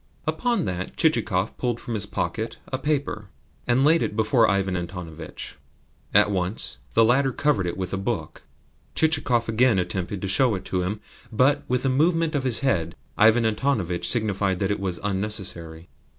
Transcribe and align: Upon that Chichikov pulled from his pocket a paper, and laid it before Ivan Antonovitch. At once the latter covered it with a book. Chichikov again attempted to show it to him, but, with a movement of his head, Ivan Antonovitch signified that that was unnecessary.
Upon 0.25 0.65
that 0.65 0.97
Chichikov 0.97 1.55
pulled 1.59 1.79
from 1.79 1.93
his 1.93 2.07
pocket 2.07 2.57
a 2.69 2.79
paper, 2.79 3.29
and 3.67 3.83
laid 3.83 4.01
it 4.01 4.15
before 4.15 4.49
Ivan 4.49 4.75
Antonovitch. 4.75 5.57
At 6.11 6.31
once 6.31 6.77
the 6.95 7.05
latter 7.05 7.31
covered 7.31 7.67
it 7.67 7.77
with 7.77 7.93
a 7.93 7.97
book. 7.97 8.41
Chichikov 8.95 9.47
again 9.47 9.77
attempted 9.77 10.19
to 10.23 10.27
show 10.27 10.55
it 10.55 10.65
to 10.65 10.81
him, 10.81 10.99
but, 11.31 11.61
with 11.67 11.85
a 11.85 11.89
movement 11.89 12.33
of 12.33 12.45
his 12.45 12.61
head, 12.61 12.95
Ivan 13.15 13.45
Antonovitch 13.45 14.09
signified 14.09 14.57
that 14.57 14.69
that 14.69 14.79
was 14.79 14.99
unnecessary. 15.03 15.87